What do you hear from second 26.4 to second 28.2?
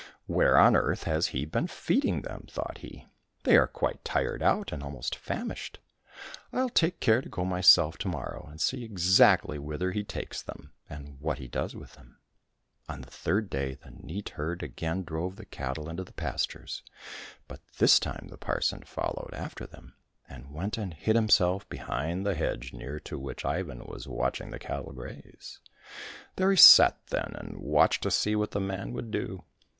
he sat then, and watched to